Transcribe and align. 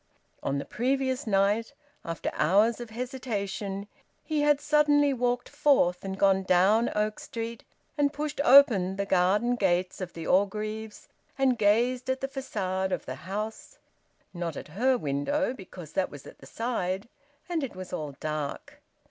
On 0.41 0.57
the 0.57 0.65
previous 0.65 1.27
night, 1.27 1.73
after 2.03 2.31
hours 2.33 2.79
of 2.79 2.89
hesitation, 2.89 3.87
he 4.23 4.41
had 4.41 4.59
suddenly 4.59 5.13
walked 5.13 5.47
forth 5.47 6.03
and 6.03 6.17
gone 6.17 6.41
down 6.41 6.89
Oak 6.95 7.19
Street, 7.19 7.63
and 7.99 8.11
pushed 8.11 8.41
open 8.43 8.95
the 8.95 9.05
garden 9.05 9.53
gates 9.55 10.01
of 10.01 10.13
the 10.13 10.25
Orgreaves, 10.25 11.07
and 11.37 11.55
gazed 11.55 12.09
at 12.09 12.19
the 12.19 12.27
facade 12.27 12.91
of 12.91 13.05
the 13.05 13.13
house 13.29 13.77
not 14.33 14.57
at 14.57 14.69
her 14.69 14.97
window, 14.97 15.53
because 15.53 15.93
that 15.93 16.09
was 16.09 16.25
at 16.25 16.39
the 16.39 16.47
side 16.47 17.07
and 17.47 17.63
it 17.63 17.75
was 17.75 17.93
all 17.93 18.13
dark. 18.19 18.81